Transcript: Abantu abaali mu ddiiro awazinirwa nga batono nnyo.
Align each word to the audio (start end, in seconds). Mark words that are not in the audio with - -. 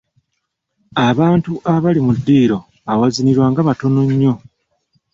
Abantu 1.07 1.51
abaali 1.73 1.99
mu 2.05 2.13
ddiiro 2.17 2.57
awazinirwa 2.91 3.45
nga 3.51 3.61
batono 3.67 4.01
nnyo. 4.09 4.33